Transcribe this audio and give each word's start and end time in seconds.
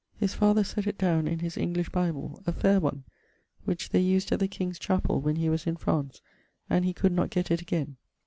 His 0.19 0.33
father 0.33 0.63
sett 0.63 0.87
it 0.87 0.97
downe 0.97 1.27
in 1.27 1.37
his 1.37 1.55
English 1.57 1.89
bible, 1.89 2.41
a 2.47 2.51
faire 2.51 2.79
one, 2.79 3.03
which 3.65 3.89
they 3.89 3.99
used 3.99 4.31
at 4.31 4.39
the 4.39 4.47
king's 4.47 4.79
chapell 4.79 5.21
when 5.21 5.35
he 5.35 5.47
was 5.47 5.67
in 5.67 5.75
France 5.77 6.23
and 6.67 6.85
he 6.85 6.91
could 6.91 7.11
not 7.11 7.29
get 7.29 7.51
it 7.51 7.61
again. 7.61 7.97